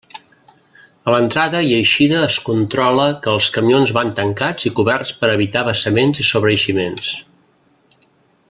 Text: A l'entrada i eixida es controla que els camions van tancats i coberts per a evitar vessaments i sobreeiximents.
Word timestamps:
A 1.09 1.13
l'entrada 1.15 1.59
i 1.67 1.75
eixida 1.79 2.21
es 2.29 2.37
controla 2.47 3.05
que 3.25 3.31
els 3.39 3.51
camions 3.59 3.93
van 3.99 4.09
tancats 4.21 4.67
i 4.71 4.75
coberts 4.81 5.15
per 5.21 5.31
a 5.31 5.37
evitar 5.41 5.67
vessaments 5.71 6.23
i 6.25 6.27
sobreeiximents. 6.33 7.13